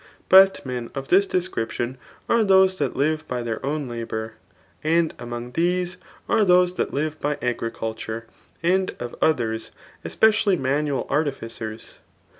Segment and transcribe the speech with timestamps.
[0.29, 1.95] But men of this descripdon
[2.27, 4.33] are those that live by their own labour;
[4.83, 8.25] and among these are those that live by agriculture,
[8.63, 9.69] and of others,
[10.03, 11.99] especially manual artificeis.